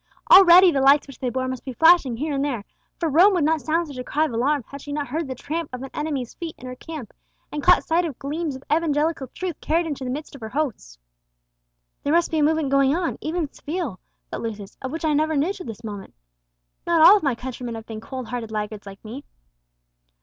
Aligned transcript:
Already 0.31 0.71
the 0.71 0.81
lights 0.81 1.05
which 1.05 1.19
they 1.19 1.29
bore 1.29 1.47
must 1.47 1.63
be 1.63 1.73
flashing 1.73 2.17
here 2.17 2.33
and 2.33 2.43
there; 2.43 2.65
for 2.99 3.07
Rome 3.07 3.35
would 3.35 3.43
not 3.43 3.61
sound 3.61 3.85
such 3.87 3.99
a 3.99 4.03
cry 4.03 4.25
of 4.25 4.33
alarm 4.33 4.63
had 4.65 4.81
she 4.81 4.91
not 4.91 5.09
heard 5.09 5.27
the 5.27 5.35
tramp 5.35 5.69
of 5.71 5.83
an 5.83 5.91
enemy's 5.93 6.33
feet 6.33 6.55
in 6.57 6.65
her 6.65 6.75
camp, 6.75 7.13
and 7.51 7.61
caught 7.61 7.83
sight 7.83 8.03
of 8.03 8.17
gleams 8.17 8.55
of 8.55 8.63
evangelical 8.73 9.27
truth 9.27 9.61
carried 9.61 9.85
into 9.85 10.03
the 10.03 10.09
midst 10.09 10.33
of 10.33 10.41
her 10.41 10.49
hosts. 10.49 10.97
"There 12.01 12.13
must 12.13 12.31
be 12.31 12.39
a 12.39 12.43
movement 12.43 12.71
going 12.71 12.95
on, 12.95 13.19
even 13.21 13.43
in 13.43 13.53
Seville," 13.53 13.99
thought 14.31 14.41
Lucius, 14.41 14.75
"of 14.81 14.91
which 14.91 15.05
I 15.05 15.13
never 15.13 15.35
knew 15.37 15.53
till 15.53 15.67
this 15.67 15.83
moment. 15.83 16.15
Not 16.87 17.01
all 17.05 17.15
of 17.15 17.21
my 17.21 17.35
countrymen 17.35 17.75
have 17.75 17.85
been 17.85 18.01
cold 18.01 18.29
hearted 18.29 18.49
laggards 18.49 18.87
like 18.87 19.05
me." 19.05 19.23